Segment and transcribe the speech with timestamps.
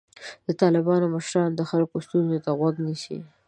[0.47, 3.19] د طالبانو مشران د خلکو ستونزو ته غوږ نیسي.